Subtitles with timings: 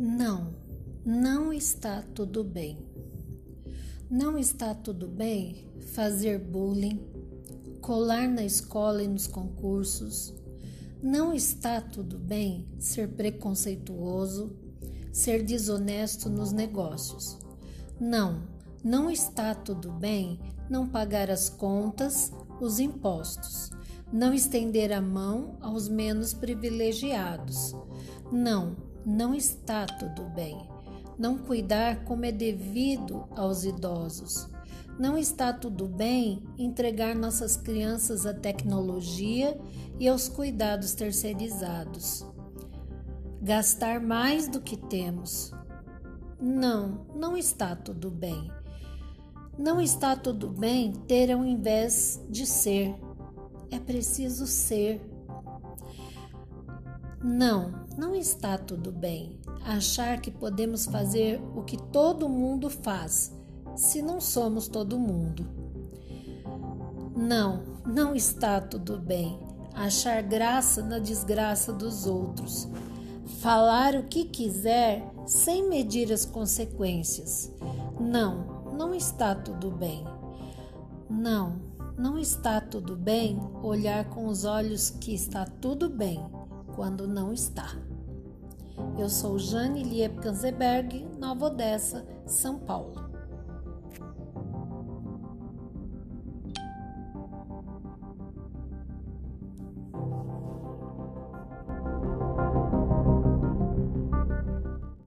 [0.00, 0.54] Não,
[1.04, 2.78] não está tudo bem.
[4.08, 7.00] Não está tudo bem fazer bullying,
[7.80, 10.32] colar na escola e nos concursos.
[11.02, 14.56] Não está tudo bem ser preconceituoso,
[15.12, 17.36] ser desonesto nos negócios.
[17.98, 18.44] Não,
[18.84, 20.38] não está tudo bem
[20.70, 23.72] não pagar as contas, os impostos,
[24.12, 27.74] não estender a mão aos menos privilegiados.
[28.30, 28.76] Não,
[29.08, 30.68] não está tudo bem.
[31.18, 34.46] Não cuidar como é devido aos idosos.
[34.98, 39.58] Não está tudo bem entregar nossas crianças à tecnologia
[39.98, 42.24] e aos cuidados terceirizados.
[43.40, 45.52] Gastar mais do que temos.
[46.38, 48.52] Não, não está tudo bem.
[49.58, 52.94] Não está tudo bem ter ao invés de ser.
[53.70, 55.00] É preciso ser.
[57.22, 63.34] Não, não está tudo bem achar que podemos fazer o que todo mundo faz,
[63.74, 65.44] se não somos todo mundo.
[67.16, 69.36] Não, não está tudo bem
[69.74, 72.68] achar graça na desgraça dos outros,
[73.40, 77.52] falar o que quiser sem medir as consequências.
[77.98, 80.04] Não, não está tudo bem.
[81.10, 81.60] Não,
[81.96, 86.24] não está tudo bem olhar com os olhos que está tudo bem
[86.78, 87.76] quando não está.
[88.96, 93.07] Eu sou Jane Lieb Kanzeberg, Nova Odessa, São Paulo.